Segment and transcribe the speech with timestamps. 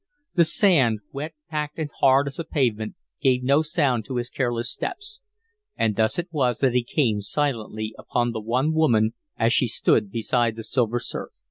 [0.33, 4.71] The sand, wet, packed, and hard as a pavement, gave no sound to his careless
[4.71, 5.21] steps;
[5.77, 10.09] and thus it was that he came silently upon the one woman as she stood
[10.11, 11.29] beside the silver surf.